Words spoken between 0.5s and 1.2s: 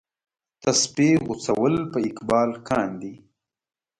تسپې